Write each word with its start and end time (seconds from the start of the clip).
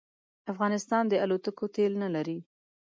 افغانستان 0.51 1.03
د 1.07 1.13
الوتکو 1.23 1.65
تېل 1.75 1.93
نه 2.03 2.09
لري 2.15 2.37